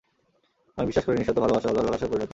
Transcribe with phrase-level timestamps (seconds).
[0.77, 2.29] আমি বিশ্বাস করি, নিঃশর্ত ভালোবাসা হলো লালসার পরিণতি।